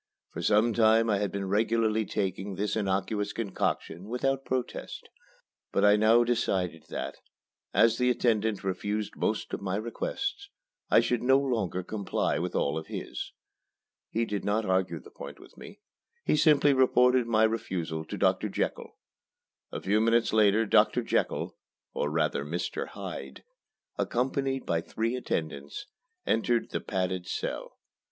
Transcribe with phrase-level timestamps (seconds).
[0.31, 5.07] For some time I had been regularly taking this innocuous concoction without protest;
[5.71, 7.17] but I now decided that,
[7.71, 10.49] as the attendant refused most of my requests,
[10.89, 13.31] I should no longer comply with all of his.
[14.09, 15.81] He did not argue the point with me.
[16.25, 18.97] He simply reported my refusal to Doctor Jekyll.
[19.71, 21.55] A few minutes later Doctor Jekyll
[21.93, 22.87] or rather Mr.
[22.87, 23.43] Hyde
[23.99, 25.85] accompanied by three attendants,
[26.25, 27.77] entered the padded cell.